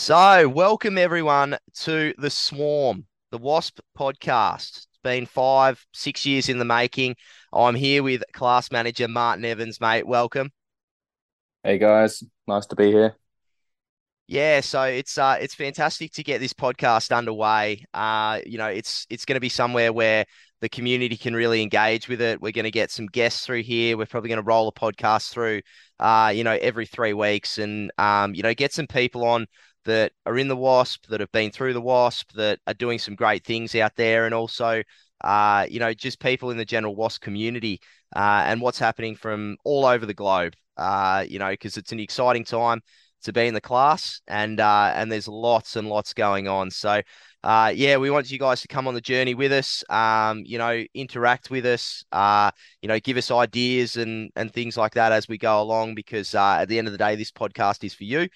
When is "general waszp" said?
36.64-37.20